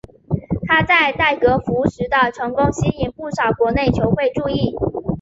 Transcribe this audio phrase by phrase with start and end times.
[0.67, 4.75] 他在代格福什的成功吸引不少国内球会注意。